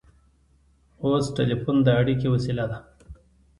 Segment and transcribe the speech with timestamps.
[1.03, 2.79] اوس ټیلیفون د اړیکې وسیله ده.